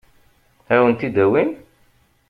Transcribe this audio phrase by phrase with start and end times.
[0.73, 1.49] Ad wen-ten-id-awin?